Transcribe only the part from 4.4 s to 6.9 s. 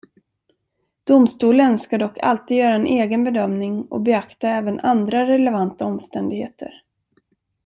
även andra relevanta omständigheter.